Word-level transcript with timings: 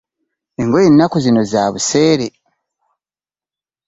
Engoye 0.61 0.85
ennaku 0.89 1.17
zino 1.23 1.41
za 1.51 1.63
buseere. 1.73 2.27